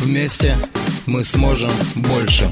Вместе 0.00 0.56
мы 1.06 1.22
сможем 1.22 1.70
больше. 2.08 2.48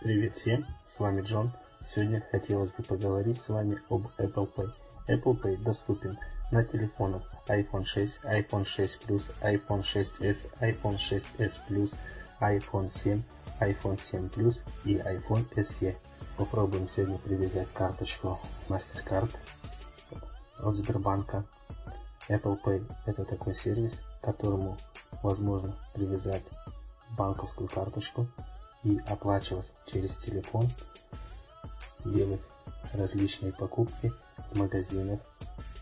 Привет 0.00 0.36
всем, 0.36 0.66
с 0.88 0.98
вами 0.98 1.20
Джон. 1.22 1.52
Сегодня 1.86 2.26
хотелось 2.32 2.72
бы 2.72 2.82
поговорить 2.82 3.40
с 3.40 3.48
вами 3.48 3.78
об 3.90 4.08
Apple 4.18 4.50
Pay. 4.56 4.72
Apple 5.08 5.40
Pay 5.40 5.62
доступен 5.62 6.18
на 6.50 6.64
телефонах 6.64 7.22
iPhone 7.46 7.84
6, 7.84 8.24
iPhone 8.24 8.64
6 8.64 9.00
Plus, 9.06 9.22
iPhone 9.40 9.82
6s, 9.84 10.48
iPhone 10.60 10.98
6s 10.98 11.60
Plus, 11.68 11.92
iPhone 12.40 12.90
7, 12.92 13.22
iPhone 13.60 14.00
7 14.00 14.26
Plus 14.30 14.56
и 14.84 14.96
iPhone 14.96 15.46
SE. 15.54 15.94
Попробуем 16.36 16.88
сегодня 16.88 17.18
привязать 17.18 17.68
карточку 17.72 18.40
MasterCard 18.68 19.30
от 20.58 20.74
Сбербанка. 20.74 21.44
Apple 22.28 22.58
Pay 22.62 22.90
это 23.06 23.24
такой 23.24 23.54
сервис, 23.54 24.02
которому 24.22 24.78
возможно 25.22 25.74
привязать 25.92 26.42
банковскую 27.16 27.68
карточку 27.68 28.26
и 28.82 28.98
оплачивать 29.06 29.66
через 29.86 30.14
телефон, 30.16 30.70
делать 32.04 32.42
различные 32.92 33.52
покупки 33.52 34.12
в 34.50 34.56
магазинах, 34.56 35.20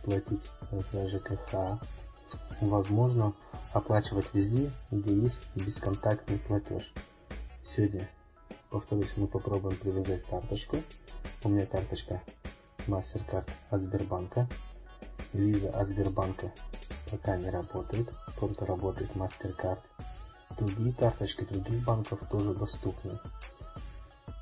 платить 0.05 0.51
за 0.93 1.09
ЖКХ. 1.09 1.81
Возможно 2.61 3.35
оплачивать 3.73 4.33
везде, 4.33 4.71
где 4.91 5.15
есть 5.15 5.41
бесконтактный 5.55 6.39
платеж. 6.39 6.93
Сегодня, 7.75 8.09
повторюсь, 8.71 9.13
мы 9.17 9.27
попробуем 9.27 9.77
привязать 9.77 10.25
карточку. 10.27 10.83
У 11.45 11.49
меня 11.49 11.67
карточка 11.67 12.23
MasterCard 12.87 13.49
от 13.71 13.83
Сбербанка. 13.83 14.49
Виза 15.33 15.71
от 15.71 15.89
Сбербанка 15.89 16.53
пока 17.11 17.37
не 17.37 17.49
работает, 17.51 18.09
только 18.39 18.67
работает 18.67 19.11
MasterCard. 19.15 19.81
Другие 20.59 20.93
карточки 20.93 21.45
других 21.45 21.83
банков 21.85 22.21
тоже 22.31 22.53
доступны. 22.55 23.19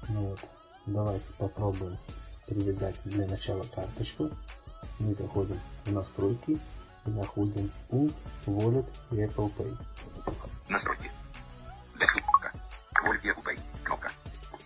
Ну 0.08 0.30
вот, 0.30 0.40
давайте 0.86 1.26
попробуем 1.38 1.96
привязать 2.46 2.96
для 3.04 3.28
начала 3.28 3.64
карточку. 3.72 4.30
Мы 4.98 5.14
заходим 5.14 5.60
в 5.84 5.92
настройки 5.92 6.58
и 7.06 7.10
находим 7.10 7.70
пункт 7.88 8.16
Wallet 8.46 8.86
и 9.12 9.16
Apple 9.16 9.52
Pay. 9.56 9.76
Настройки. 10.68 11.10
Ссылка. 12.04 12.52
Wallet 13.04 13.20
и 13.22 13.28
Apple 13.28 13.44
Pay. 13.44 13.60
Кнопка. 13.84 14.10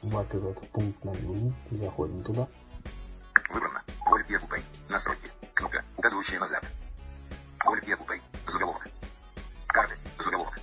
Вот 0.02 0.34
этот 0.34 0.70
пункт 0.70 1.04
нам 1.04 1.22
нужен. 1.22 1.54
Заходим 1.70 2.22
туда. 2.24 2.48
Выбрано. 3.50 3.82
Wallet 4.06 4.26
и 4.28 4.34
Apple 4.34 4.48
Pay. 4.48 4.62
Настройки. 4.88 5.30
Указывающая 6.04 6.38
назад. 6.38 6.62
Apple 7.64 8.06
Pay. 8.06 8.20
Заголовок. 8.46 8.86
Карты. 9.68 9.96
Заголовок. 10.18 10.60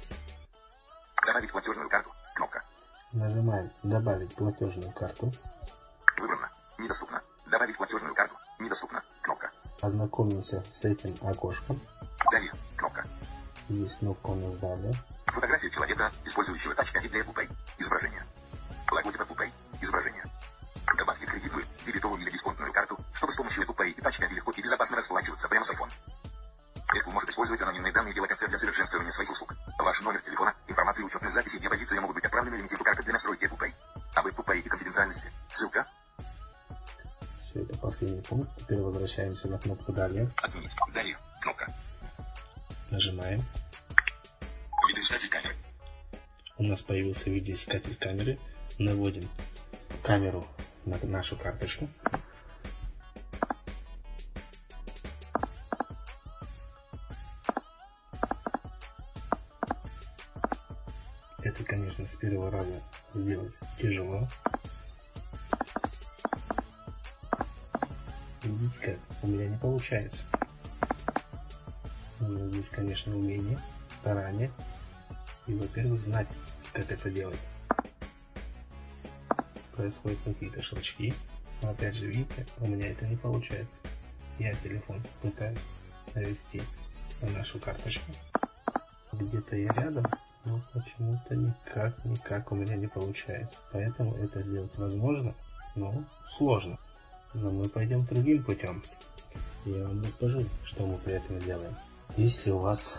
Добавить 1.25 1.52
платежную 1.52 1.89
карту. 1.89 2.11
Кнопка. 2.36 2.64
Нажимаем 3.11 3.72
«Добавить 3.81 4.35
платежную 4.35 4.91
карту». 4.91 5.34
Выбрано. 6.19 6.47
Недоступно. 6.78 7.24
Добавить 7.47 7.75
платежную 7.75 8.13
карту. 8.13 8.35
Недоступно. 8.59 9.03
Кнопка. 9.24 9.50
Ознакомимся 9.81 10.63
с 10.69 10.85
этим 10.85 11.18
окошком. 11.28 11.81
Далее. 12.31 12.53
Кнопка. 12.78 13.07
Здесь 13.68 13.96
кнопка 13.96 14.28
у 14.28 14.35
нас 14.35 14.53
«Далее». 14.57 14.94
Фотография 15.25 15.72
человека, 15.72 16.12
использующего 16.24 16.74
ID 16.74 17.09
для 17.09 17.22
Apple 17.22 17.34
Pay. 17.34 17.50
Изображение. 17.80 18.24
Логотип 18.91 19.22
Apple 19.22 19.38
Pay. 19.38 19.51
Изображение. 19.81 20.24
Добавьте 20.96 21.25
кредитную, 21.25 21.66
дебетовую 21.84 22.22
или 22.22 22.30
чтобы 23.22 23.34
с 23.34 23.36
помощью 23.36 23.64
Apple 23.64 23.76
Pay 23.76 23.92
и 23.92 24.02
Touch 24.02 24.20
ID 24.20 24.34
легко 24.34 24.52
и 24.52 24.62
безопасно 24.64 24.98
расплачиваться 24.98 25.48
прямо 25.48 25.64
с 25.64 25.70
iPhone. 25.70 25.92
Apple 26.92 27.12
может 27.12 27.30
использовать 27.30 27.62
анонимные 27.62 27.94
данные 27.94 28.16
геолокации 28.16 28.48
для 28.48 28.58
совершенствования 28.58 29.12
своих 29.12 29.30
услуг. 29.30 29.54
Ваш 29.78 30.02
номер 30.02 30.22
телефона, 30.22 30.56
информация 30.68 31.06
учетной 31.06 31.30
записи 31.30 31.58
и 31.58 31.60
депозиция 31.60 32.02
могут 32.02 32.16
быть 32.16 32.26
отправлены 32.26 32.68
типу 32.68 32.84
карты 32.84 33.04
для 33.04 33.14
настройки 33.14 33.46
Apple 33.46 33.60
Pay. 33.60 33.74
Об 34.16 34.26
Apple 34.26 34.44
Pay 34.44 34.62
и 34.62 34.70
конфиденциальности. 34.70 35.31
Ссылка. 35.52 35.88
Все, 37.44 37.62
это 37.62 37.78
последний 37.78 38.22
пункт. 38.22 38.50
Теперь 38.58 38.80
возвращаемся 38.80 39.48
на 39.50 39.60
кнопку 39.60 39.92
«Далее». 39.92 40.31
Отменить. 40.38 40.72
Далее. 40.92 41.18
Кнопка. 41.42 41.72
Нажимаем. 42.90 43.46
Видоискатель 44.90 45.30
камеры. 45.30 45.56
У 46.58 46.64
нас 46.64 46.80
появился 46.81 47.30
видеоискатель 47.30 47.96
камеры. 47.98 48.40
Наводим 48.80 49.30
камеру 50.02 50.48
на 50.86 50.98
нашу 51.04 51.38
карточку. 51.38 51.88
Конечно, 61.91 62.07
с 62.07 62.19
первого 62.19 62.52
раза 62.52 62.81
сделать 63.13 63.59
тяжело. 63.78 64.28
Видите 68.44 68.79
как? 68.79 68.97
У 69.22 69.28
меня 69.28 69.47
не 69.47 69.57
получается. 69.57 70.25
Нужно 72.19 72.47
здесь, 72.50 72.69
конечно, 72.69 73.16
умение, 73.16 73.59
старание 73.90 74.51
и, 75.47 75.53
во-первых, 75.53 76.01
знать, 76.01 76.28
как 76.74 76.90
это 76.91 77.09
делать. 77.09 77.40
Происходят 79.75 80.19
какие-то 80.24 80.62
щелчки, 80.62 81.13
но 81.62 81.72
опять 81.72 81.96
же, 81.96 82.07
видите, 82.07 82.46
у 82.59 82.68
меня 82.68 82.91
это 82.91 83.06
не 83.06 83.18
получается. 83.18 83.80
Я 84.40 84.53
телефон 84.56 85.03
пытаюсь 85.22 85.62
навести 86.13 86.62
на 87.22 87.30
нашу 87.30 87.59
карточку. 87.59 88.12
Где-то 89.12 89.57
я 89.57 89.74
рядом, 89.74 90.06
но 90.46 90.59
почему-то 90.74 91.35
никак, 91.35 92.03
никак 92.06 92.52
у 92.52 92.56
меня 92.56 92.75
не 92.75 92.88
получается. 92.88 93.62
Поэтому 93.72 94.16
это 94.16 94.41
сделать 94.41 94.75
возможно, 94.78 95.34
но 95.75 95.94
сложно. 96.38 96.78
Но 97.34 97.52
мы 97.52 97.69
пойдем 97.69 98.06
другим 98.06 98.44
путем. 98.44 98.84
Я 99.66 99.88
вам 99.88 100.03
расскажу, 100.03 100.46
что 100.63 100.85
мы 100.85 100.97
при 100.97 101.13
этом 101.13 101.40
сделаем. 101.40 101.75
Если 102.18 102.51
у 102.51 102.57
вас 102.57 102.97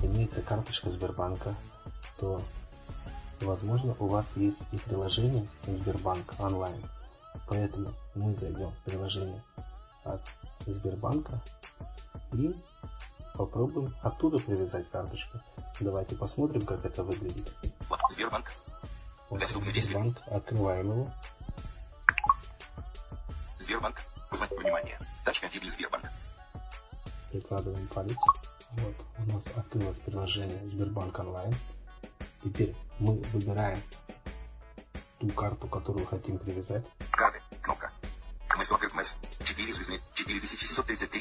имеется 0.00 0.42
карточка 0.42 0.90
Сбербанка, 0.90 1.54
то 2.18 2.42
возможно 3.40 3.96
у 3.98 4.06
вас 4.06 4.26
есть 4.36 4.60
и 4.72 4.76
приложение 4.76 5.48
Сбербанк 5.66 6.34
онлайн. 6.38 6.80
Поэтому 7.48 7.92
мы 8.14 8.34
зайдем 8.34 8.70
в 8.70 8.84
приложение 8.84 9.42
от 10.04 10.20
Сбербанка 10.66 11.40
и 12.32 12.54
попробуем 13.34 13.94
оттуда 14.02 14.38
привязать 14.38 14.88
карточку. 14.90 15.38
Давайте 15.80 16.14
посмотрим, 16.16 16.64
как 16.64 16.84
это 16.84 17.02
выглядит. 17.02 17.52
Сбербанк. 18.12 18.52
Вот. 19.30 19.42
Сбербанк, 19.48 20.18
открываем 20.26 20.90
его. 20.90 21.10
Сбербанк. 23.60 23.96
Узнать 24.30 24.50
внимание. 24.50 24.98
ID 25.24 25.60
для 25.60 25.70
Сбербанк. 25.70 26.04
прикладываем 27.30 27.86
палец. 27.88 28.18
Вот, 28.72 28.94
у 29.18 29.32
нас 29.32 29.42
открылось 29.54 29.98
приложение 29.98 30.66
Сбербанк 30.68 31.18
онлайн. 31.18 31.54
Теперь 32.42 32.74
мы 32.98 33.16
выбираем 33.32 33.82
ту 35.18 35.28
карту, 35.28 35.68
которую 35.68 36.06
хотим 36.06 36.38
привязать. 36.38 36.84
Карты. 37.10 37.40
Кнопка. 37.62 37.92
Смысл 38.48 38.76
МС. 38.94 39.16
4 39.44 39.72
звезды. 39.72 40.00
4733. 40.14 41.11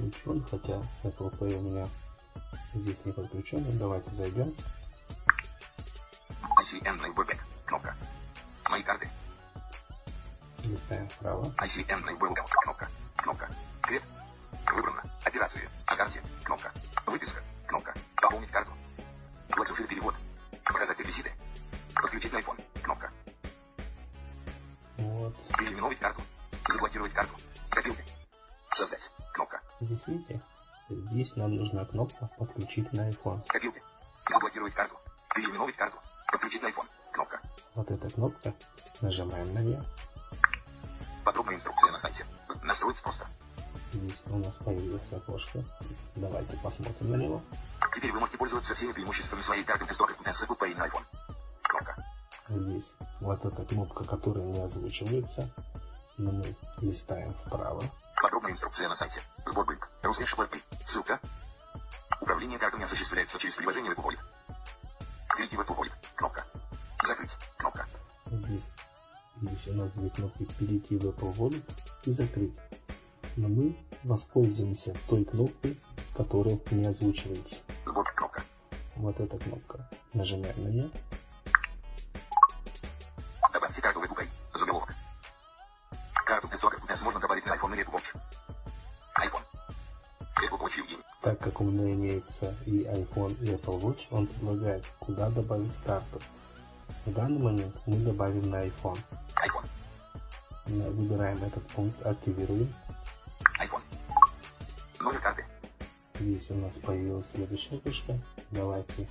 Подключен, 0.00 0.44
хотя 0.50 0.82
Apple 1.02 1.38
Pay 1.38 1.56
у 1.56 1.60
меня 1.60 1.88
здесь 2.74 2.96
не 3.04 3.12
подключен. 3.12 3.64
Ну, 3.64 3.72
Давайте 3.78 4.10
зайдем. 4.12 4.54
ICN 6.62 7.00
Neighborback. 7.00 7.38
Кнопка. 7.66 7.94
Мои 8.70 8.82
карты. 8.82 9.08
Листаем 10.64 11.08
вправо. 11.08 11.52
ICN 11.58 12.04
Neighborback. 12.04 12.46
Кнопка. 12.62 12.88
Кнопка. 13.16 13.48
Крет. 13.82 14.02
Выбрано. 14.74 15.02
Операции. 15.24 15.68
О 15.86 15.96
карте. 15.96 16.22
Кнопка. 16.44 16.72
Выписка. 17.06 17.42
Кнопка. 17.66 17.94
Пополнить 18.20 18.50
карту. 18.50 18.72
Платеж 19.50 19.80
или 19.80 19.86
перевод. 19.86 20.14
Показать 20.64 20.98
реквизиты. 20.98 21.32
Подключить 21.94 22.32
на 22.32 22.38
iPhone. 22.38 22.62
Кнопка. 22.82 23.12
Вот. 24.98 25.36
Переименовать 25.58 25.98
карту. 25.98 26.22
Заблокировать 26.68 27.12
карту. 27.12 27.34
Копилки. 27.70 28.04
Здесь 29.80 30.06
видите, 30.06 30.40
здесь 30.88 31.36
нам 31.36 31.54
нужна 31.54 31.84
кнопка 31.84 32.30
«Подключить 32.38 32.92
на 32.92 33.10
iPhone». 33.10 33.46
Копилки. 33.48 33.82
Заблокировать 34.30 34.74
карту. 34.74 34.96
Переименовать 35.34 35.76
карту. 35.76 35.98
Подключить 36.30 36.62
на 36.62 36.68
iPhone. 36.68 36.86
Кнопка. 37.12 37.40
Вот 37.74 37.90
эта 37.90 38.10
кнопка. 38.10 38.54
Нажимаем 39.00 39.52
на 39.54 39.58
нее. 39.60 39.84
Подробная 41.24 41.56
инструкция 41.56 41.90
на 41.92 41.98
сайте. 41.98 42.24
Настроить 42.62 43.00
просто. 43.02 43.26
Здесь 43.92 44.22
у 44.26 44.38
нас 44.38 44.54
появилось 44.54 45.12
окошко. 45.12 45.64
Давайте 46.14 46.56
посмотрим 46.58 47.10
на 47.10 47.16
него. 47.16 47.42
Теперь 47.94 48.12
вы 48.12 48.20
можете 48.20 48.38
пользоваться 48.38 48.74
всеми 48.74 48.92
преимуществами 48.92 49.42
своей 49.42 49.64
карты 49.64 49.92
с 49.92 50.00
Apple 50.00 50.58
Pay 50.58 50.76
на 50.76 50.86
iPhone. 50.86 51.04
Кнопка. 51.62 52.04
Здесь 52.48 52.92
вот 53.20 53.44
эта 53.44 53.64
кнопка, 53.64 54.04
которая 54.04 54.44
не 54.44 54.60
озвучивается. 54.60 55.50
Но 56.16 56.30
мы 56.30 56.54
листаем 56.80 57.32
вправо. 57.34 57.84
Подробная 58.40 58.54
инструкция 58.54 58.88
на 58.88 58.96
сайте. 58.96 59.22
Сборбанк. 59.44 59.90
Русфиш 60.02 60.34
Pay. 60.34 60.62
Ссылка. 60.86 61.20
Управление 62.22 62.58
картами 62.58 62.84
осуществляется 62.84 63.38
через 63.38 63.54
приложение 63.54 63.92
Apple 63.92 64.02
Wallet. 64.02 64.20
Перейти 65.36 65.58
в 65.58 65.60
Apple 65.60 65.76
Wallet. 65.76 65.92
Кнопка. 66.14 66.46
Закрыть. 67.06 67.36
Кнопка. 67.58 67.86
Здесь 68.30 68.62
есть 69.42 69.68
у 69.68 69.74
нас 69.74 69.90
две 69.90 70.08
кнопки 70.08 70.44
«Перейти 70.58 70.96
в 70.96 71.04
Apple 71.04 71.34
Wallet» 71.34 71.70
и 72.04 72.12
«Закрыть». 72.12 72.54
Но 73.36 73.48
мы 73.48 73.76
воспользуемся 74.04 74.96
той 75.06 75.26
кнопкой, 75.26 75.78
которая 76.16 76.58
не 76.70 76.86
озвучивается. 76.86 77.56
Сбор. 77.84 78.10
Кнопка. 78.14 78.42
Вот 78.96 79.20
эта 79.20 79.36
кнопка. 79.36 79.90
Нажимаем 80.14 80.64
на 80.64 80.68
нее. 80.68 80.90
iPhone 87.60 87.74
или 87.74 87.84
Apple 87.84 87.94
Watch. 87.94 88.14
iPhone. 89.20 89.42
Apple 90.42 90.58
Watch 90.58 90.78
Евгений. 90.78 91.02
Так 91.22 91.38
как 91.38 91.60
у 91.60 91.64
меня 91.64 91.92
имеется 91.92 92.54
и 92.64 92.84
iPhone, 92.84 93.36
и 93.42 93.52
Apple 93.54 93.80
Watch, 93.80 94.06
он 94.10 94.26
предлагает, 94.26 94.84
куда 94.98 95.28
добавить 95.30 95.72
карту. 95.84 96.20
В 97.04 97.12
данный 97.12 97.38
момент 97.38 97.76
мы 97.86 97.96
добавим 97.98 98.50
на 98.50 98.66
iPhone. 98.66 98.98
iPhone. 99.46 99.68
Мы 100.66 100.90
Выбираем 100.90 101.42
этот 101.44 101.66
пункт, 101.68 102.04
активируем. 102.06 102.72
iPhone. 103.60 103.82
Номер 105.00 105.20
карты. 105.20 105.44
Здесь 106.18 106.50
у 106.50 106.54
нас 106.54 106.74
появилась 106.78 107.30
следующая 107.30 107.78
фишка. 107.80 108.18
Давайте 108.50 109.08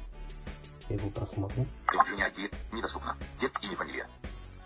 его 0.90 1.10
просмотрим. 1.12 1.68
Приложение 1.88 2.28
ID. 2.30 2.54
Недоступно. 2.72 3.16
Текст 3.40 3.64
имя 3.64 3.76
фамилия. 3.76 4.08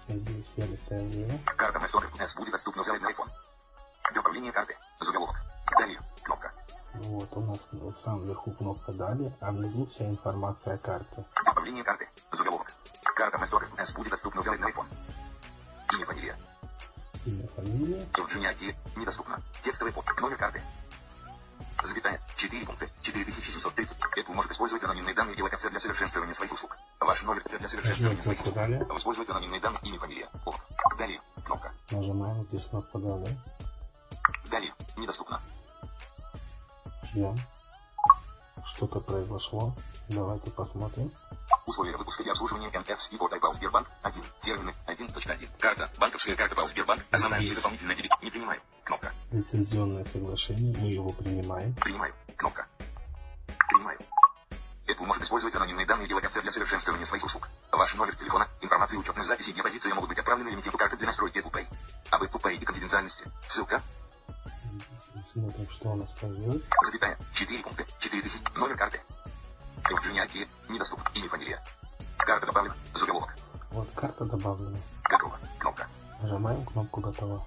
Здесь 0.07 0.53
я 0.57 0.65
листаю 0.65 1.07
влево. 1.09 1.39
Карта 1.45 1.79
Testock 1.79 2.21
S 2.21 2.36
будет 2.36 2.51
доступна 2.51 2.83
взять 2.83 3.01
на 3.01 3.12
iPhone. 3.12 3.29
Добавление 4.33 4.51
карты. 4.51 4.75
Заголовок. 5.00 5.35
Далее. 5.77 6.00
Кнопка. 6.24 6.51
Вот 6.95 7.30
у 7.38 7.41
нас 7.41 7.68
в 7.71 7.94
самом 7.94 8.25
верху 8.25 8.51
кнопка 8.53 8.91
«Далее», 8.91 9.38
а 9.39 9.51
внизу 9.51 9.85
вся 9.85 10.09
информация 10.09 10.74
о 10.74 10.77
карте. 10.80 11.24
Добавление 11.45 11.83
карты. 11.83 12.09
Заголовок. 12.31 12.74
Карта 13.15 13.38
Testock 13.38 13.80
S 13.80 13.91
будет 13.91 14.09
доступна 14.09 14.41
взять 14.41 14.59
на 14.59 14.71
iPhone. 14.71 14.88
Имя 15.94 16.06
фамилия. 16.07 16.35
Имя, 17.27 17.47
фамилия. 17.50 18.07
Приложение 18.12 18.53
ID. 18.53 18.75
Недоступно. 18.95 19.39
Текстовый 19.63 19.94
под. 19.94 20.06
Номер 20.19 20.38
карты. 20.38 20.63
Запятая. 21.83 22.19
4 22.36 22.65
пункта. 22.65 22.89
4730. 23.03 23.95
Apple 24.18 24.33
может 24.33 24.51
использовать 24.51 24.83
анонимные 24.83 25.13
данные 25.13 25.36
и 25.36 25.41
локация 25.44 25.69
для 25.69 25.79
совершенствования 25.79 26.33
своих 26.33 26.51
услуг. 26.51 26.75
Ваш 27.00 27.21
номер 27.21 27.44
для 27.44 27.59
Жмем 27.59 27.69
совершенствования 27.69 28.24
своих 28.24 28.39
услуг. 28.39 28.56
«Далее». 28.56 28.83
Использовать 28.97 29.29
анонимные 29.29 29.62
данные, 29.62 29.81
имя, 29.83 30.00
фамилия. 30.00 30.29
Ок. 30.44 30.56
Далее. 30.97 31.21
Кнопка. 31.45 31.71
Нажимаем 31.91 32.44
здесь 32.45 32.65
кнопку 32.65 32.97
«Далее». 32.97 33.38
Недоступно. 35.03 35.41
Ждем. 37.11 37.38
Что-то 38.65 39.01
произошло. 39.01 39.73
Давайте 40.07 40.50
посмотрим. 40.50 41.11
Условия 41.65 41.97
выпуска 41.97 42.23
и 42.23 42.29
обслуживания 42.29 42.69
NFC 42.69 43.17
по 43.17 43.27
Тайпал 43.27 43.53
Сбербанк 43.53 43.89
1. 44.01 44.23
Термины 44.41 44.73
1.1. 44.88 45.50
Карта. 45.59 45.91
Банковская 46.00 46.38
карта 46.38 46.55
Пал 46.55 46.67
Сбербанк. 46.69 47.03
Основные 47.11 47.50
и 47.50 47.53
дополнительные 47.53 47.97
дебет. 47.97 48.11
Не 48.21 48.31
принимаю. 48.31 48.61
Кнопка. 48.85 49.11
Лицензионное 49.33 50.05
соглашение. 50.05 50.73
Мы 50.77 50.88
его 50.88 51.11
принимаем. 51.11 51.75
Принимаю. 51.75 52.13
Кнопка. 52.38 52.65
Принимаю. 53.67 54.00
Apple 54.88 55.05
может 55.05 55.23
использовать 55.23 55.53
анонимные 55.55 55.85
данные 55.85 56.07
и 56.07 56.13
локация 56.13 56.41
для 56.41 56.51
совершенствования 56.53 57.05
своих 57.05 57.25
услуг. 57.25 57.50
Ваш 57.73 57.94
номер 57.95 58.15
телефона, 58.15 58.47
информация 58.61 58.95
и 58.95 59.00
учетных 59.00 59.25
записей 59.25 59.51
и 59.51 59.55
депозиция 59.55 59.94
могут 59.94 60.09
быть 60.09 60.19
отправлены 60.19 60.53
эмитенту 60.53 60.77
карты 60.77 60.95
для 60.95 61.07
настройки 61.07 61.39
Apple 61.39 61.51
Pay. 61.51 61.67
Об 62.09 62.23
Apple 62.23 62.41
Pay 62.41 62.55
и 62.55 62.63
конфиденциальности. 62.63 63.25
Ссылка. 63.50 63.81
Смотрим, 65.21 65.69
что 65.69 65.89
у 65.89 65.95
нас 65.95 66.12
появилось. 66.12 66.63
Запятая. 66.86 67.18
4 67.33 67.63
пункта. 67.63 67.86
4000. 68.00 68.57
Номер 68.57 68.77
карты. 68.77 69.01
Приложение 69.83 70.25
ID. 70.25 70.48
Недоступно. 70.69 71.06
Имя, 71.13 71.30
фамилия. 71.30 71.63
Карта 72.18 72.45
добавлена. 72.45 72.75
Заголовок. 72.95 73.36
Вот 73.71 73.89
карта 73.95 74.25
добавлена. 74.25 74.80
Готово. 75.10 75.39
Кнопка. 75.60 75.88
Нажимаем 76.21 76.65
кнопку 76.65 77.01
«Готово». 77.01 77.45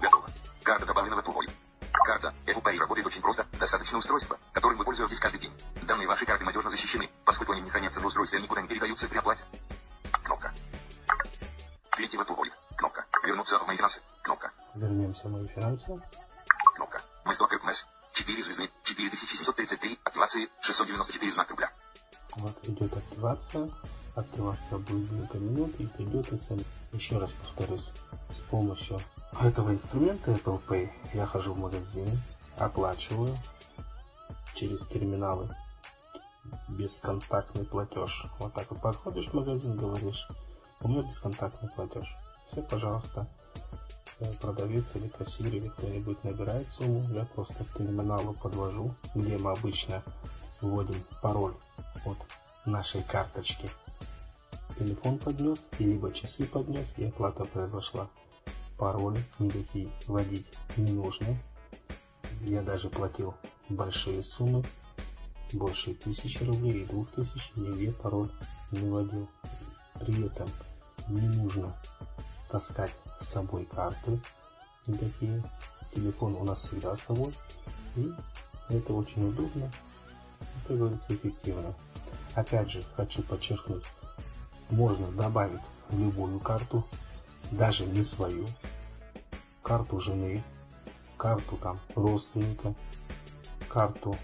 Готово. 0.00 0.30
Карта 0.62 0.86
добавлена 0.86 1.16
в 1.16 1.18
Apple 1.18 1.34
Wallet. 1.34 1.52
Карта 1.92 2.34
Apple 2.46 2.62
Pay 2.62 2.78
работает 2.78 3.06
очень 3.06 3.20
просто. 3.20 3.46
Достаточно 3.58 3.98
устройства, 3.98 4.38
которым 4.52 4.78
вы 4.78 4.84
пользуетесь 4.84 5.18
каждый 5.18 5.40
день. 5.40 5.52
Данные 5.82 6.06
вашей 6.06 6.26
карты 6.26 6.44
надежно 6.44 6.70
защищены, 6.70 7.10
поскольку 7.24 7.52
они 7.52 7.62
не 7.62 7.70
хранятся 7.70 8.00
на 8.00 8.06
устройстве 8.06 8.38
и 8.38 8.42
никуда 8.42 8.62
не 8.62 8.68
передаются 8.68 9.08
при 9.08 9.18
оплате. 9.18 9.42
Кнопка. 10.22 10.52
Перейти 11.96 12.16
в 12.16 12.20
Apple 12.20 12.36
Wallet. 12.36 12.52
Кнопка. 12.76 13.04
Вернуться 13.24 13.58
в 13.58 13.66
мои 13.66 13.76
финансы. 13.76 14.00
Кнопка. 14.22 14.52
Вернемся 14.74 15.28
в 15.28 15.32
мои 15.32 15.46
финансы. 15.48 16.00
Кнопка. 17.22 17.28
Мы 17.28 17.34
сток 17.34 17.64
МС. 17.64 17.86
4 18.12 18.42
звезды. 18.42 18.70
4733. 18.84 19.98
Активации 20.04 20.48
694 20.60 21.32
знак 21.32 21.50
рубля. 21.50 21.70
Вот 22.36 22.56
идет 22.64 22.96
активация. 22.96 23.70
Активация 24.14 24.78
будет 24.78 25.10
несколько 25.10 25.38
минут 25.38 25.74
и 25.80 25.86
придет 25.86 26.28
смс. 26.28 26.62
Еще 26.92 27.18
раз 27.18 27.32
повторюсь. 27.32 27.92
С 28.30 28.40
помощью 28.40 29.00
этого 29.40 29.72
инструмента 29.72 30.32
Apple 30.32 30.60
Pay 30.66 30.90
я 31.14 31.26
хожу 31.26 31.54
в 31.54 31.58
магазин, 31.58 32.20
оплачиваю 32.58 33.38
через 34.54 34.86
терминалы 34.86 35.48
бесконтактный 36.68 37.64
платеж. 37.64 38.26
Вот 38.38 38.52
так 38.52 38.70
вот 38.70 38.82
подходишь 38.82 39.28
в 39.28 39.34
магазин, 39.34 39.76
говоришь, 39.76 40.28
у 40.80 40.88
меня 40.88 41.02
бесконтактный 41.02 41.70
платеж. 41.70 42.06
Все, 42.50 42.60
пожалуйста, 42.62 43.26
продавец 44.40 44.84
или 44.94 45.08
кассир 45.08 45.46
или 45.46 45.68
кто-нибудь 45.68 46.22
набирает 46.24 46.70
сумму, 46.70 47.06
я 47.12 47.24
просто 47.24 47.64
к 47.64 47.78
терминалу 47.78 48.34
подвожу, 48.34 48.94
где 49.14 49.36
мы 49.38 49.52
обычно 49.52 50.02
вводим 50.60 51.02
пароль 51.20 51.54
от 52.04 52.18
нашей 52.66 53.02
карточки. 53.02 53.70
Телефон 54.78 55.18
поднес, 55.18 55.58
и 55.78 55.84
либо 55.84 56.12
часы 56.12 56.46
поднес, 56.46 56.94
и 56.96 57.04
оплата 57.04 57.44
произошла. 57.44 58.08
Пароль 58.78 59.18
никакие 59.38 59.88
вводить 60.06 60.46
не 60.76 60.92
нужно. 60.92 61.36
Я 62.40 62.62
даже 62.62 62.88
платил 62.88 63.34
большие 63.68 64.22
суммы, 64.22 64.64
больше 65.52 65.94
тысячи 65.94 66.42
рублей 66.42 66.82
и 66.82 66.86
двух 66.86 67.10
тысяч, 67.12 67.52
нигде 67.54 67.92
пароль 67.92 68.30
не 68.70 68.88
вводил. 68.88 69.28
При 70.00 70.26
этом 70.26 70.48
не 71.08 71.28
нужно 71.28 71.76
таскать 72.50 72.92
с 73.22 73.28
собой 73.28 73.64
карты 73.64 74.20
никакие. 74.86 75.42
Телефон 75.94 76.34
у 76.36 76.44
нас 76.44 76.60
всегда 76.62 76.96
с 76.96 77.02
собой. 77.02 77.34
И 77.96 78.12
это 78.68 78.92
очень 78.94 79.28
удобно, 79.28 79.70
и, 80.40 80.68
как 80.68 80.78
говорится, 80.78 81.14
эффективно. 81.14 81.74
Опять 82.34 82.70
же, 82.70 82.82
хочу 82.96 83.22
подчеркнуть, 83.22 83.84
можно 84.70 85.10
добавить 85.12 85.60
любую 85.90 86.40
карту, 86.40 86.84
даже 87.50 87.84
не 87.84 88.02
свою, 88.02 88.46
карту 89.62 90.00
жены, 90.00 90.42
карту 91.18 91.58
там 91.58 91.78
родственника, 91.94 92.74
карту 93.68 94.16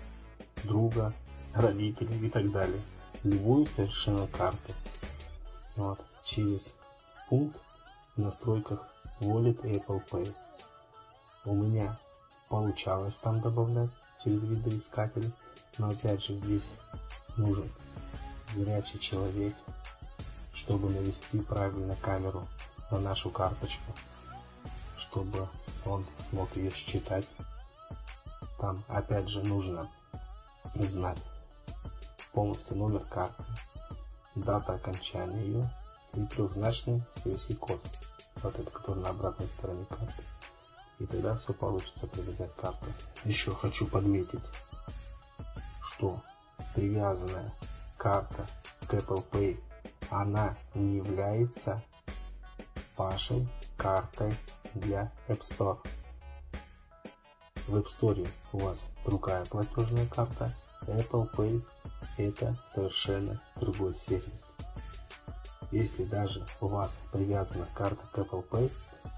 друга, 0.64 1.12
родителей 1.52 2.26
и 2.26 2.30
так 2.30 2.50
далее. 2.50 2.80
Любую 3.22 3.66
совершенно 3.66 4.26
карту. 4.28 4.72
Вот. 5.76 6.00
Через 6.24 6.74
пункт 7.28 7.60
в 8.18 8.20
настройках 8.20 8.80
Wallet 9.20 9.62
Apple 9.62 10.02
Pay. 10.10 10.34
У 11.44 11.54
меня 11.54 11.96
получалось 12.48 13.16
там 13.22 13.40
добавлять 13.40 13.90
через 14.22 14.42
видоискатель, 14.42 15.32
но 15.78 15.90
опять 15.90 16.24
же 16.24 16.34
здесь 16.34 16.68
нужен 17.36 17.70
зрячий 18.54 18.98
человек, 18.98 19.54
чтобы 20.52 20.90
навести 20.90 21.38
правильно 21.38 21.94
камеру 21.94 22.48
на 22.90 22.98
нашу 22.98 23.30
карточку, 23.30 23.92
чтобы 24.96 25.48
он 25.86 26.04
смог 26.28 26.54
ее 26.56 26.72
считать. 26.72 27.26
Там 28.58 28.82
опять 28.88 29.28
же 29.28 29.44
нужно 29.44 29.88
знать 30.74 31.22
полностью 32.32 32.76
номер 32.76 33.04
карты, 33.04 33.44
дата 34.34 34.74
окончания 34.74 35.40
ее 35.40 35.70
и 36.14 36.26
трехзначный 36.26 37.02
CVC-код, 37.16 37.80
вот 38.42 38.58
этот, 38.58 38.72
который 38.72 39.02
на 39.02 39.10
обратной 39.10 39.46
стороне 39.48 39.84
карты. 39.88 40.22
И 40.98 41.06
тогда 41.06 41.36
все 41.36 41.52
получится 41.52 42.06
привязать 42.06 42.54
карту. 42.56 42.86
Еще 43.24 43.54
хочу 43.54 43.86
подметить, 43.86 44.42
что 45.82 46.20
привязанная 46.74 47.52
карта 47.96 48.46
к 48.86 48.94
Apple 48.94 49.24
Pay, 49.30 49.60
она 50.10 50.56
не 50.74 50.96
является 50.96 51.82
вашей 52.96 53.48
картой 53.76 54.34
для 54.74 55.12
App 55.28 55.40
Store. 55.40 55.78
В 57.66 57.76
App 57.76 57.86
Store 57.86 58.28
у 58.52 58.58
вас 58.58 58.86
другая 59.04 59.44
платежная 59.44 60.06
карта, 60.06 60.54
Apple 60.82 61.30
Pay 61.34 61.62
это 62.16 62.56
совершенно 62.74 63.40
другой 63.56 63.94
сервис. 63.94 64.44
Если 65.70 66.04
даже 66.04 66.46
у 66.60 66.66
вас 66.66 66.96
привязана 67.12 67.66
карта 67.74 68.02
к 68.12 68.18
Apple 68.18 68.44
Pay, 68.48 68.70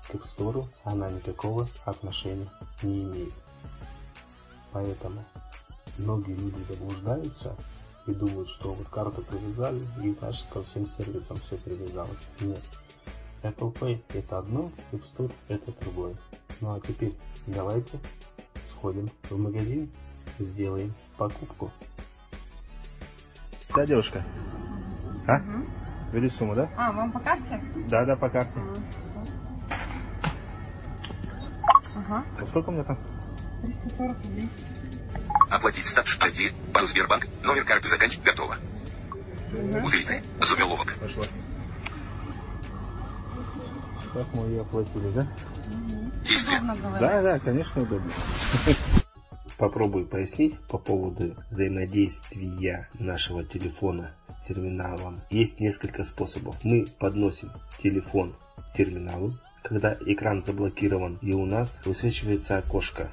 к 0.08 0.14
App 0.14 0.24
Store 0.24 0.66
она 0.84 1.08
никакого 1.10 1.68
отношения 1.84 2.48
не 2.82 3.04
имеет. 3.04 3.32
Поэтому 4.72 5.24
многие 5.96 6.34
люди 6.34 6.60
заблуждаются 6.68 7.54
и 8.06 8.12
думают, 8.12 8.48
что 8.48 8.74
вот 8.74 8.88
карту 8.88 9.22
привязали 9.22 9.86
и 10.02 10.12
значит 10.12 10.46
ко 10.52 10.62
всем 10.62 10.88
сервисам 10.88 11.38
все 11.38 11.56
привязалось. 11.56 12.18
Нет. 12.40 12.62
Apple 13.42 13.72
Pay 13.72 14.02
это 14.12 14.38
одно, 14.38 14.72
App 14.90 15.04
Store 15.04 15.32
это 15.48 15.72
другое. 15.80 16.16
Ну 16.60 16.74
а 16.74 16.80
теперь 16.80 17.14
давайте 17.46 18.00
сходим 18.68 19.10
в 19.28 19.38
магазин, 19.38 19.90
сделаем 20.40 20.94
покупку. 21.16 21.70
Да, 23.74 23.86
девушка? 23.86 24.24
А? 25.28 25.38
Мгм. 25.38 25.79
Ввели 26.12 26.28
сумму, 26.30 26.54
да? 26.54 26.68
А, 26.76 26.92
вам 26.92 27.12
по 27.12 27.20
карте? 27.20 27.60
Да, 27.88 28.04
да, 28.04 28.16
по 28.16 28.28
карте. 28.28 28.52
А. 28.56 28.76
Ага, 31.96 32.24
А 32.40 32.46
сколько 32.46 32.70
у 32.70 32.72
меня 32.72 32.84
там? 32.84 32.98
340 33.62 34.16
рублей. 34.24 34.48
Оплатить 35.50 35.86
статус 35.86 36.18
ID, 36.18 36.52
банк 36.72 36.88
Сбербанк, 36.88 37.26
номер 37.42 37.64
карты 37.64 37.88
заканчивать 37.88 38.24
готово. 38.24 38.56
Удалите. 39.52 40.22
Заголовок. 40.40 40.94
Пошло. 41.00 41.24
Так 44.14 44.26
мы 44.34 44.46
ее 44.46 44.62
оплатили, 44.62 45.10
да? 45.14 45.26
Действие. 46.26 46.58
Удобно 46.58 46.76
говорить. 46.76 47.00
Да, 47.00 47.22
да, 47.22 47.38
конечно, 47.38 47.82
удобно. 47.82 48.12
Попробую 49.60 50.06
пояснить 50.06 50.58
по 50.70 50.78
поводу 50.78 51.36
взаимодействия 51.50 52.88
нашего 52.98 53.44
телефона 53.44 54.14
с 54.26 54.46
терминалом. 54.46 55.20
Есть 55.28 55.60
несколько 55.60 56.02
способов. 56.02 56.56
Мы 56.64 56.86
подносим 56.98 57.50
телефон 57.82 58.34
к 58.56 58.72
терминалу, 58.78 59.34
когда 59.62 59.98
экран 60.06 60.42
заблокирован, 60.42 61.18
и 61.20 61.34
у 61.34 61.44
нас 61.44 61.78
высвечивается 61.84 62.56
окошко, 62.56 63.10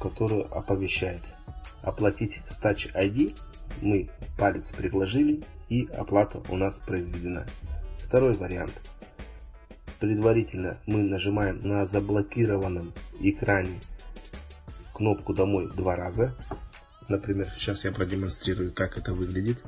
которое 0.00 0.42
оповещает. 0.42 1.22
Оплатить 1.82 2.40
с 2.48 2.60
Touch 2.60 2.92
ID 2.92 3.36
мы 3.82 4.10
палец 4.36 4.72
предложили, 4.72 5.44
и 5.68 5.86
оплата 5.92 6.42
у 6.48 6.56
нас 6.56 6.74
произведена. 6.84 7.46
Второй 8.00 8.34
вариант. 8.34 8.72
Предварительно 10.00 10.78
мы 10.86 11.04
нажимаем 11.04 11.60
на 11.62 11.86
заблокированном 11.86 12.92
экране 13.20 13.80
кнопку 15.00 15.32
«Домой» 15.32 15.66
два 15.74 15.96
раза. 15.96 16.34
Например, 17.08 17.50
сейчас 17.56 17.86
я 17.86 17.90
продемонстрирую, 17.90 18.70
как 18.70 18.98
это 18.98 19.14
выглядит. 19.14 19.58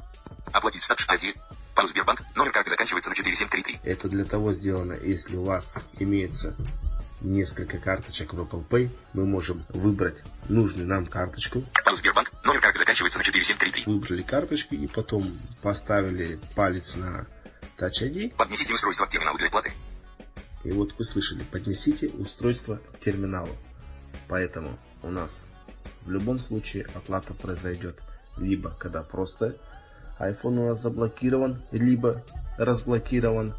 Оплатить 0.53 0.83
статус 0.83 1.09
ID, 1.09 1.35
банк 1.75 1.89
Сбербанк, 1.89 2.23
номер 2.37 2.53
карты 2.53 2.69
заканчивается 2.69 3.09
на 3.09 3.17
4733. 3.17 3.81
Это 3.83 4.11
для 4.11 4.27
того 4.27 4.53
сделано, 4.53 4.93
если 4.93 5.37
у 5.37 5.45
вас 5.45 5.79
имеется 5.99 6.55
несколько 7.23 7.79
карточек 7.79 8.35
в 8.35 8.41
Apple 8.43 8.69
Pay, 8.69 8.91
мы 9.15 9.25
можем 9.25 9.65
выбрать 9.71 10.17
нужную 10.51 10.87
нам 10.87 11.07
карточку, 11.07 11.65
Банк 11.83 11.99
Сбербанк, 11.99 12.31
номер 12.45 12.61
карты 12.61 12.81
заканчивается 12.81 13.19
на 13.19 13.25
4733. 13.25 13.85
выбрали 13.87 14.23
карточку 14.23 14.75
и 14.75 14.87
потом 14.87 15.39
поставили 15.63 16.39
палец 16.55 16.95
на 16.95 17.27
Touch 17.79 18.03
ID. 18.03 18.35
Поднесите 18.37 18.75
устройство 18.75 19.07
к 19.07 19.09
терминалу 19.09 19.39
для 19.39 19.47
оплаты. 19.47 19.73
И 20.63 20.73
вот 20.73 20.95
вы 20.99 21.05
слышали, 21.05 21.43
поднесите 21.43 22.09
устройство 22.09 22.83
к 22.93 23.01
терминалу. 23.01 23.57
Поэтому 24.29 24.79
у 25.03 25.11
нас 25.11 25.47
в 26.03 26.11
любом 26.11 26.41
случае 26.41 26.87
оплата 26.95 27.35
произойдет 27.35 28.01
либо 28.37 28.71
когда 28.79 29.03
просто 29.03 29.57
iPhone 30.19 30.59
у 30.59 30.69
нас 30.69 30.83
заблокирован, 30.83 31.61
либо 31.73 32.23
разблокирован. 32.59 33.55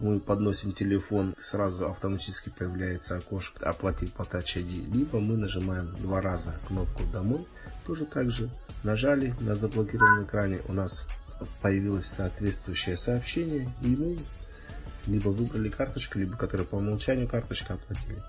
Мы 0.00 0.20
подносим 0.20 0.72
телефон, 0.72 1.34
сразу 1.38 1.88
автоматически 1.88 2.50
появляется 2.56 3.16
окошко 3.16 3.68
оплатить 3.68 4.12
по 4.12 4.22
Touch 4.22 4.56
ID, 4.56 4.92
либо 4.92 5.18
мы 5.18 5.36
нажимаем 5.36 5.90
два 5.98 6.20
раза 6.20 6.54
кнопку 6.68 7.02
домой, 7.12 7.48
тоже 7.84 8.06
так 8.06 8.30
же 8.30 8.48
нажали 8.84 9.34
на 9.40 9.56
заблокированном 9.56 10.24
экране, 10.24 10.60
у 10.68 10.72
нас 10.72 11.04
появилось 11.62 12.06
соответствующее 12.06 12.96
сообщение, 12.96 13.72
и 13.82 13.88
мы 13.88 14.18
либо 15.06 15.30
выбрали 15.30 15.68
карточку, 15.68 16.20
либо 16.20 16.36
которая 16.36 16.66
по 16.66 16.76
умолчанию 16.76 17.26
карточка 17.26 17.74
оплатили. 17.74 18.22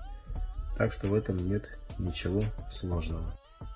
Так 0.80 0.94
что 0.94 1.08
в 1.08 1.14
этом 1.14 1.36
нет 1.36 1.68
ничего 1.98 2.42
сложного. 2.70 3.34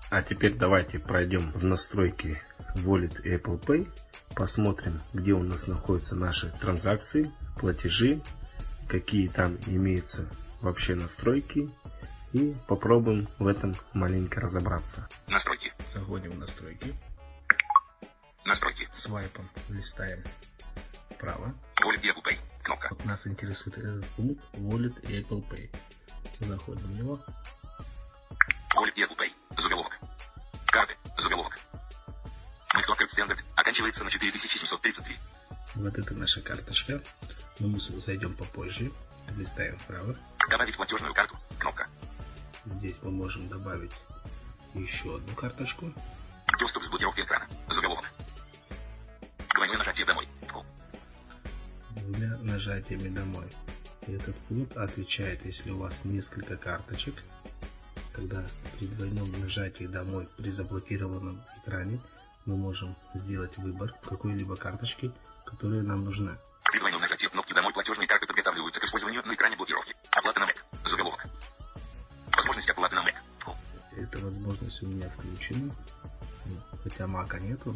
А 0.08 0.22
теперь 0.22 0.54
давайте 0.54 0.98
пройдем 0.98 1.52
в 1.52 1.62
настройки 1.62 2.40
Wallet 2.76 3.20
и 3.24 3.36
Apple 3.36 3.60
Pay. 3.60 3.92
Посмотрим, 4.34 5.02
где 5.12 5.34
у 5.34 5.42
нас 5.42 5.68
находятся 5.68 6.16
наши 6.16 6.50
транзакции, 6.62 7.30
платежи, 7.60 8.22
какие 8.88 9.28
там 9.28 9.58
имеются 9.66 10.26
вообще 10.62 10.94
настройки. 10.94 11.68
И 12.32 12.56
попробуем 12.68 13.28
в 13.38 13.48
этом 13.48 13.76
маленько 13.92 14.40
разобраться. 14.40 15.06
Настройки. 15.28 15.74
Заходим 15.92 16.30
в 16.30 16.38
настройки, 16.38 16.94
Настройки. 18.46 18.88
свайпом 18.94 19.50
листаем 19.68 20.24
вправо. 21.10 21.54
Wallet 21.82 22.00
и 22.00 22.08
Apple 22.08 22.24
Pay. 22.24 22.38
Кнопка. 22.62 22.88
Вот 22.92 23.04
нас 23.04 23.26
интересует 23.26 23.76
этот 23.76 24.06
пункт 24.16 24.42
Wallet 24.54 25.06
и 25.06 25.20
Apple 25.20 25.46
Pay. 25.50 25.68
Заходим 26.40 26.86
в 26.86 26.92
него. 26.92 27.20
И 28.94 29.02
Apple 29.02 29.16
Pay. 29.16 29.60
Заголовок. 29.60 29.98
Карты. 30.66 30.94
Заголовок. 31.18 31.58
Мысль 32.74 32.92
Standard 32.92 33.40
оканчивается 33.56 34.04
на 34.04 34.10
4733. 34.10 35.18
Вот 35.74 35.98
это 35.98 36.14
наша 36.14 36.40
карточка. 36.40 37.02
Но 37.58 37.68
мы 37.68 37.80
зайдем 37.80 38.36
попозже. 38.36 38.92
Листаем 39.36 39.78
вправо. 39.78 40.16
Добавить 40.48 40.76
платежную 40.76 41.12
карту. 41.12 41.36
Кнопка. 41.58 41.88
Здесь 42.66 42.98
мы 43.02 43.10
можем 43.10 43.48
добавить 43.48 43.92
еще 44.74 45.16
одну 45.16 45.34
карточку. 45.34 45.92
Доступ 46.58 46.84
с 46.84 46.88
блокировки 46.88 47.20
экрана. 47.20 47.48
Заголовок. 47.68 48.04
Двойное 49.54 49.78
нажатие 49.78 50.06
домой. 50.06 50.28
Двумя 51.90 52.36
нажатиями 52.38 53.08
домой. 53.08 53.50
Этот 54.06 54.36
пункт 54.48 54.76
отвечает, 54.76 55.44
если 55.46 55.70
у 55.70 55.78
вас 55.78 56.04
несколько 56.04 56.56
карточек, 56.56 57.14
тогда 58.12 58.44
при 58.78 58.86
двойном 58.86 59.32
нажатии 59.40 59.84
домой 59.84 60.28
при 60.36 60.50
заблокированном 60.50 61.40
экране 61.62 62.00
мы 62.44 62.56
можем 62.56 62.94
сделать 63.14 63.56
выбор 63.56 63.94
какой-либо 64.04 64.56
карточки, 64.56 65.10
которая 65.46 65.82
нам 65.82 66.04
нужна. 66.04 66.36
При 66.70 66.78
двойном 66.78 67.00
нажатии 67.00 67.28
кнопки 67.28 67.54
домой 67.54 67.72
платежные 67.72 68.06
карты 68.06 68.26
подготавливаются 68.26 68.80
к 68.80 68.84
использованию 68.84 69.22
на 69.24 69.34
экране 69.34 69.56
блокировки. 69.56 69.94
Оплата 70.14 70.40
на 70.40 70.44
Mac. 70.44 70.56
Заголовок. 70.84 71.26
Возможность 72.36 72.68
оплаты 72.68 72.96
на 72.96 73.08
Mac. 73.08 73.14
Фу. 73.38 73.56
Эта 73.96 74.18
возможность 74.18 74.82
у 74.82 74.86
меня 74.86 75.08
включена. 75.08 75.74
Ну, 76.44 76.60
Хотя 76.82 77.06
мака 77.06 77.38
нету, 77.38 77.74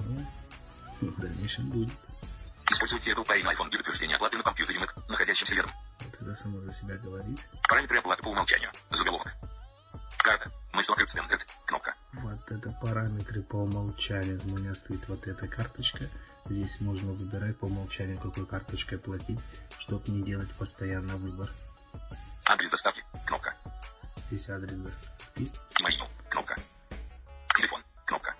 но 1.00 1.10
в 1.10 1.20
дальнейшем 1.20 1.70
будет. 1.70 1.92
Используйте 2.70 3.12
Apple 3.12 3.26
Pay 3.26 3.42
на 3.44 3.54
iPhone 3.54 3.70
для 3.70 3.78
подтверждения 3.78 4.16
оплаты 4.16 4.36
на 4.36 4.42
компьютере 4.42 4.80
Mac, 4.80 4.90
находящемся 5.08 5.54
рядом. 5.54 5.72
Это 6.28 6.36
само 6.36 6.60
за 6.60 6.70
себя 6.74 6.96
говорит. 6.96 7.40
Параметры 7.66 8.00
оплаты 8.00 8.22
по 8.22 8.28
умолчанию. 8.28 8.70
Заголовок. 8.90 9.32
Карта. 10.18 10.52
Мысль 10.74 10.92
Standard. 10.92 11.40
Кнопка. 11.64 11.94
Вот 12.12 12.52
это 12.52 12.70
параметры 12.82 13.42
по 13.42 13.56
умолчанию. 13.56 14.38
У 14.44 14.48
меня 14.48 14.74
стоит 14.74 15.08
вот 15.08 15.26
эта 15.26 15.48
карточка. 15.48 16.10
Здесь 16.44 16.78
можно 16.80 17.12
выбирать 17.12 17.58
по 17.58 17.64
умолчанию, 17.64 18.20
какой 18.20 18.44
карточкой 18.44 18.98
платить, 18.98 19.40
чтобы 19.78 20.10
не 20.10 20.22
делать 20.22 20.52
постоянно 20.58 21.16
выбор. 21.16 21.50
Адрес 22.46 22.70
доставки. 22.70 23.02
Кнопка. 23.26 23.56
Здесь 24.26 24.50
адрес 24.50 24.76
доставки. 24.76 25.50
Email. 25.80 26.10
Кнопка. 26.28 26.60
Телефон. 27.56 27.82
Кнопка. 28.04 28.34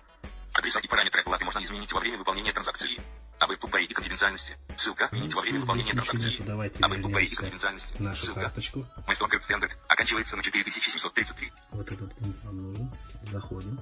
Адреса 0.53 0.79
и 0.79 0.87
параметры 0.87 1.21
оплаты 1.21 1.43
можно 1.43 1.57
изменить 1.63 1.91
во 1.91 2.01
время 2.01 2.19
выполнения 2.19 2.53
транзакции. 2.53 3.01
Об 3.49 3.55
Apple 3.55 3.71
Pay 3.71 3.83
и 3.85 3.93
конфиденциальности. 3.93 4.55
Ссылка. 4.75 5.09
Изменить 5.11 5.33
во 5.33 5.41
время 5.41 5.61
выполнения 5.61 5.93
транзакции. 5.93 6.29
нету. 6.29 6.43
Давайте 6.43 6.83
Об 6.83 6.91
Apple 6.93 6.97
Pay 6.97 7.01
и 7.01 7.09
вернемся 7.09 7.35
конфиденциальности. 7.37 7.95
нашу 7.99 8.21
Ссылка. 8.21 8.41
карточку. 8.41 8.85
Мысль 9.07 9.23
Standard 9.23 9.71
оканчивается 9.87 10.37
на 10.37 10.43
4733. 10.43 11.51
Вот 11.71 11.91
этот 11.91 12.15
пункт 12.15 12.43
нам 12.43 12.61
нужен. 12.61 12.91
Заходим. 13.23 13.81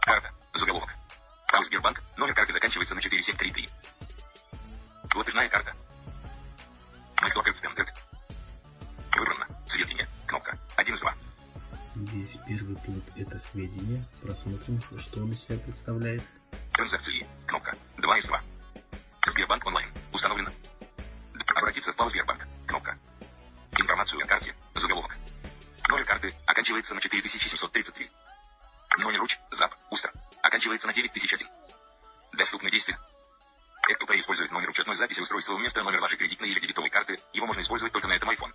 Карта. 0.00 0.32
Заголовок. 0.54 0.90
Банк 1.52 1.66
Сбербанк. 1.66 2.02
Номер 2.16 2.34
карты 2.34 2.52
заканчивается 2.52 2.96
на 2.96 3.00
4733. 3.00 3.68
Платежная 5.10 5.48
карта. 5.48 5.76
Мысль 7.22 7.38
Standard. 7.38 7.88
Выбрано. 9.16 9.46
Сведения. 9.68 10.08
Кнопка. 10.26 10.58
1 10.76 10.94
из 10.94 11.00
2. 11.00 11.14
Здесь 11.94 12.38
первый 12.48 12.76
пункт 12.76 13.08
это 13.16 13.38
сведения. 13.38 14.04
Просмотрим, 14.20 14.82
что 14.98 15.20
он 15.20 15.30
из 15.30 15.42
себя 15.44 15.58
представляет. 15.58 16.24
Транзакции. 16.72 17.26
Кнопка. 17.46 17.76
2 17.98 18.18
из 18.18 18.26
2. 18.26 18.42
Сбербанк 19.58 19.66
онлайн. 19.66 19.92
Установлено. 20.12 20.50
Обратиться 21.54 21.92
в 21.92 21.96
ПАО 21.96 22.08
Сбербанк. 22.08 22.46
Кнопка. 22.66 22.98
Информацию 23.76 24.22
о 24.22 24.26
карте. 24.26 24.54
Заголовок. 24.74 25.16
Номер 25.88 26.04
карты 26.04 26.34
оканчивается 26.46 26.94
на 26.94 27.00
4733. 27.00 28.10
Номер 28.98 29.20
руч. 29.20 29.38
ЗАП. 29.50 29.74
Устро. 29.90 30.12
Оканчивается 30.42 30.86
на 30.86 30.92
9001. 30.92 31.48
Доступны 32.32 32.70
действия. 32.70 32.98
Apple 33.90 34.20
использует 34.20 34.52
номер 34.52 34.68
учетной 34.68 34.94
записи 34.94 35.20
устройства 35.20 35.54
вместо 35.54 35.82
номера 35.82 36.02
вашей 36.02 36.18
кредитной 36.18 36.50
или 36.50 36.60
дебетовой 36.60 36.90
карты. 36.90 37.18
Его 37.32 37.46
можно 37.46 37.62
использовать 37.62 37.92
только 37.92 38.06
на 38.06 38.12
этом 38.12 38.30
iPhone. 38.30 38.52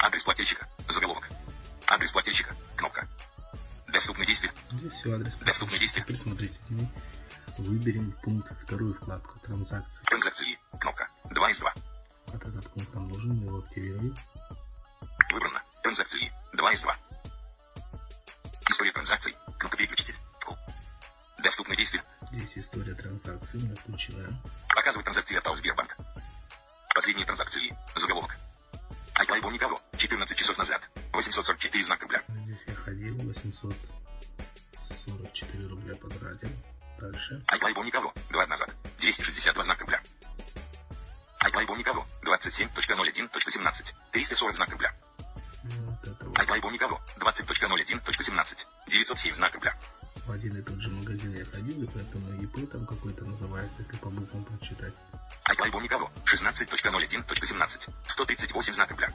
Адрес 0.00 0.22
плательщика. 0.22 0.68
Заголовок. 0.88 1.28
Адрес 1.88 2.12
плательщика. 2.12 2.54
Кнопка. 2.76 3.08
Доступны 3.86 4.26
действия. 4.26 4.52
Здесь 4.72 4.92
все 4.92 5.14
адрес. 5.14 5.34
Доступные 5.36 5.78
действия. 5.78 6.02
Теперь 6.02 6.16
смотрите. 6.16 6.54
Мы 6.68 6.88
выберем 7.58 8.12
пункт 8.22 8.52
вторую 8.62 8.94
вкладку 8.94 9.38
транзакции. 9.40 10.04
Транзакции. 10.04 10.58
Кнопка. 10.80 11.08
2 11.30 11.50
из 11.50 11.58
2. 11.58 11.74
Вот 12.28 12.44
этот 12.44 12.70
пункт 12.70 12.94
нам 12.94 13.08
нужен, 13.08 13.36
мы 13.36 13.46
его 13.46 13.58
активируем. 13.58 14.16
Выбрано. 15.32 15.62
Транзакции. 15.82 16.32
2 16.52 16.72
из 16.72 16.82
2. 16.82 16.96
История 18.70 18.92
транзакций. 18.92 19.36
Кнопка 19.58 19.76
переключитель. 19.76 20.14
Вкл. 20.40 20.54
Доступны 21.42 21.74
действия. 21.76 22.02
Здесь 22.30 22.58
история 22.58 22.94
транзакций, 22.94 23.60
мы 23.60 23.74
включаем. 23.76 24.38
Показывать 24.74 25.04
транзакции 25.04 25.36
от 25.36 25.56
Сбербанк. 25.56 25.96
Последние 26.94 27.26
транзакции. 27.26 27.76
Заголовок. 27.96 28.36
iPhone 29.18 29.52
Никого. 29.52 29.80
14 29.96 30.36
часов 30.36 30.58
назад. 30.58 30.88
844 31.12 31.84
знак 31.84 32.02
рубля. 32.02 32.22
Здесь 32.28 32.62
я 32.66 32.74
ходил, 32.74 33.16
844 33.16 35.66
рубля 35.66 35.96
потратил. 35.96 36.50
Дальше. 36.98 37.42
iPhone 37.52 37.84
Никого. 37.84 38.12
2 38.30 38.46
назад. 38.46 38.70
262 38.98 39.62
знак 39.62 39.80
рубля. 39.80 40.02
iPhone 41.44 41.78
Никого. 41.78 42.06
27.01.17. 42.24 43.94
340 44.12 44.56
знак 44.56 44.68
рубля. 44.70 44.94
Вот 45.62 46.08
это 46.08 46.24
вот. 46.24 46.38
iPhone 46.38 46.72
Никого. 46.72 47.00
20.01.17. 47.18 48.66
907 48.88 49.34
знак 49.34 49.54
рубля. 49.54 49.78
В 50.26 50.32
один 50.32 50.58
и 50.58 50.62
тот 50.62 50.78
же 50.78 50.90
магазин 50.90 51.34
я 51.34 51.44
ходил, 51.44 51.82
и 51.82 51.86
поэтому 51.86 52.42
ИП 52.42 52.70
там 52.70 52.84
какой-то 52.86 53.24
называется, 53.24 53.80
если 53.80 53.96
по 53.96 54.10
буквам 54.10 54.44
прочитать. 54.44 54.92
iPhone 55.48 55.82
Никого. 55.82 56.10
16.01.17. 56.26 57.92
138 58.06 58.72
знак 58.74 58.90
рубля. 58.90 59.12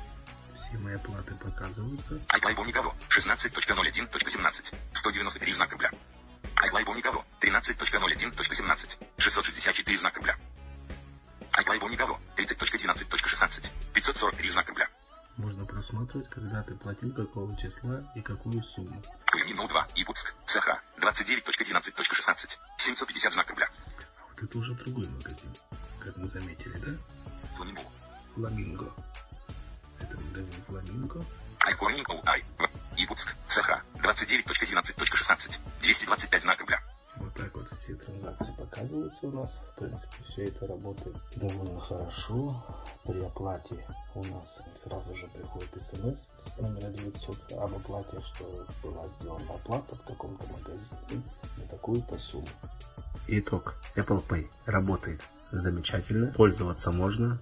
Все 0.56 0.78
мои 0.78 0.96
оплаты 0.96 1.36
показываются. 1.36 2.16
iPhone 2.16 2.66
Никого. 2.66 2.96
16.01.17. 3.10 4.76
193 4.94 5.54
знак 5.54 5.72
рубля. 5.72 5.92
iPhone 6.72 6.96
Никого. 6.96 7.26
13.01.17. 7.42 9.08
664 9.18 9.98
знак 9.98 10.18
рубля. 10.18 10.38
iPhone 11.58 11.90
Никого. 11.90 12.20
30.12.16. 12.38 13.70
543 13.94 14.50
знак 14.50 14.70
рубля. 14.70 14.88
Можно 15.38 15.66
просматривать, 15.66 16.30
когда 16.30 16.62
ты 16.62 16.76
платил, 16.76 17.12
какого 17.14 17.56
числа 17.58 18.04
и 18.16 18.22
какую 18.22 18.62
сумму. 18.64 19.02
Куянинов 19.32 19.68
2. 19.68 19.88
Якутск. 19.96 20.34
Саха. 20.46 20.82
29.11.16. 21.00 22.58
750 22.78 23.34
знак 23.34 23.50
рубля. 23.50 23.68
А 24.20 24.26
вот 24.30 24.44
это 24.44 24.58
уже 24.58 24.74
другой 24.76 25.08
магазин, 25.08 25.56
как 26.00 26.16
мы 26.18 26.30
заметили, 26.30 26.78
да? 26.78 26.92
Фламинго. 27.56 27.92
Фламинго. 28.36 28.94
Это 30.00 30.18
магазин 30.18 30.64
Фламинго. 30.68 31.26
iPhone 31.66 32.22
Ай. 32.26 32.44
Якутск. 32.98 33.36
Саха. 33.48 33.82
29.11.16. 33.96 35.60
225 35.82 36.42
знак 36.42 36.60
рубля. 36.60 36.80
Вот 37.18 37.34
так 37.36 37.54
вот 37.56 37.68
все 37.78 37.96
транзакции 37.96 38.54
показываются 38.58 39.28
у 39.28 39.32
нас. 39.32 39.62
В 39.72 39.80
принципе, 39.80 40.16
все 40.28 40.48
это 40.48 40.68
работает 40.68 41.16
довольно 41.36 41.80
хорошо. 41.80 42.64
При 43.06 43.20
оплате 43.24 43.86
у 44.16 44.24
нас 44.24 44.62
сразу 44.76 45.14
же 45.14 45.28
приходит 45.28 45.70
смс 45.82 46.30
с 46.38 46.60
номера 46.60 46.90
900 46.90 47.52
об 47.54 47.76
оплате, 47.76 48.20
что 48.22 48.68
была 48.82 49.08
сделана 49.10 49.54
оплата 49.54 49.96
в 49.96 50.02
таком-то 50.06 50.48
магазине 50.48 51.24
на 51.58 51.68
такую-то 51.68 52.18
сумму. 52.18 52.50
Итог. 53.28 53.76
Apple 53.96 54.26
Pay 54.28 54.50
работает 54.66 55.22
замечательно. 55.52 56.32
Пользоваться 56.34 56.92
можно. 56.92 57.40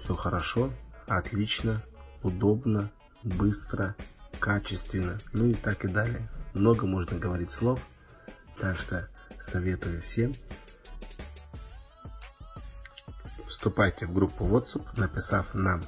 Все 0.00 0.14
хорошо, 0.14 0.72
отлично, 1.06 1.82
удобно, 2.22 2.90
быстро, 3.22 3.96
качественно, 4.38 5.18
ну 5.32 5.46
и 5.46 5.54
так 5.54 5.84
и 5.84 5.88
далее. 5.88 6.28
Много 6.54 6.86
можно 6.86 7.18
говорить 7.18 7.50
слов. 7.50 7.80
Так 8.60 8.78
что 8.78 9.08
советую 9.40 10.00
всем. 10.02 10.34
Вступайте 13.46 14.06
в 14.06 14.12
группу 14.12 14.44
WhatsApp, 14.46 14.86
написав 14.96 15.54
нам 15.54 15.82